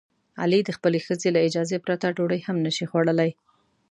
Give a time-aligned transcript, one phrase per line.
[0.41, 3.31] علي د خپلې ښځې له اجازې پرته ډوډۍ هم نشي خوړلی.